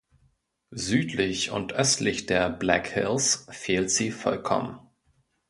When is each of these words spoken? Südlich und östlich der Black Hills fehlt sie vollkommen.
Südlich 0.73 1.51
und 1.51 1.73
östlich 1.73 2.25
der 2.25 2.49
Black 2.49 2.87
Hills 2.87 3.45
fehlt 3.51 3.91
sie 3.91 4.09
vollkommen. 4.09 4.79